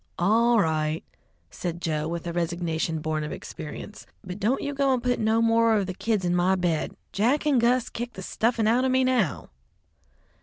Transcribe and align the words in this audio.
"All 0.17 0.59
right," 0.59 1.03
said 1.51 1.79
Joe 1.79 2.07
with 2.07 2.25
a 2.25 2.33
resignation 2.33 3.01
born 3.01 3.23
of 3.23 3.31
experience, 3.31 4.07
"but 4.23 4.39
don't 4.39 4.63
you 4.63 4.73
go 4.73 4.95
and 4.95 5.03
put 5.03 5.19
no 5.19 5.43
more 5.43 5.75
of 5.77 5.85
the 5.85 5.93
kids 5.93 6.25
in 6.25 6.35
my 6.35 6.55
bed. 6.55 6.95
Jack 7.11 7.45
and 7.45 7.61
Gus 7.61 7.87
kick 7.87 8.13
the 8.13 8.23
stuffin' 8.23 8.65
out 8.67 8.83
of 8.83 8.89
me 8.89 9.03
now." 9.03 9.51